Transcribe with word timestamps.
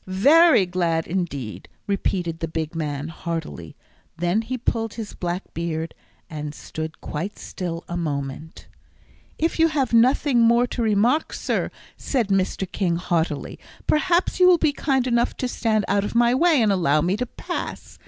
"Very 0.07 0.65
glad 0.65 1.05
indeed!" 1.05 1.69
repeated 1.85 2.39
the 2.39 2.47
big 2.47 2.73
man, 2.73 3.09
heartily; 3.09 3.75
then 4.17 4.41
he 4.41 4.57
pulled 4.57 4.95
his 4.95 5.13
black 5.13 5.53
beard, 5.53 5.93
and 6.27 6.55
stood 6.55 7.01
quite 7.01 7.37
still 7.37 7.83
a 7.87 7.95
moment. 7.95 8.65
"If 9.37 9.59
you 9.59 9.67
have 9.67 9.93
nothing 9.93 10.39
more 10.41 10.65
to 10.65 10.81
remark, 10.81 11.33
sir," 11.33 11.69
said 11.97 12.29
Mr. 12.29 12.67
King, 12.71 12.95
haughtily, 12.95 13.59
"perhaps 13.85 14.39
you 14.39 14.47
will 14.47 14.57
be 14.57 14.73
kind 14.73 15.05
enough 15.05 15.37
to 15.37 15.47
stand 15.47 15.85
out 15.87 16.03
of 16.03 16.15
my 16.15 16.33
way, 16.33 16.63
and 16.63 16.71
allow 16.71 17.01
me 17.01 17.15
to 17.17 17.27
pass. 17.27 17.99